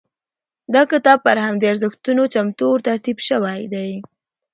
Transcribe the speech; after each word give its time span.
دا 0.73 0.81
کتاب 0.91 1.17
پر 1.25 1.37
همدې 1.45 1.65
ارزښتونو 1.71 2.23
چمتو 2.33 2.65
او 2.73 2.77
ترتیب 2.87 3.17
شوی 3.27 3.61
دی. 3.73 3.89